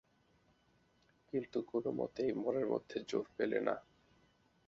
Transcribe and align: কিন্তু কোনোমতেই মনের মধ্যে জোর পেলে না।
কিন্তু 1.29 1.57
কোনোমতেই 1.71 2.31
মনের 2.33 2.67
মধ্যে 2.67 2.97
জোর 3.07 3.25
পেলে 3.37 3.59
না। 3.61 3.75